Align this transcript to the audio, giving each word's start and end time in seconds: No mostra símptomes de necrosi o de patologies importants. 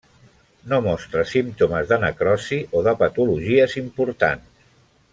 No 0.71 0.79
mostra 0.85 1.25
símptomes 1.33 1.91
de 1.93 1.99
necrosi 2.05 2.61
o 2.79 2.83
de 2.89 2.97
patologies 3.05 3.79
importants. 3.87 4.69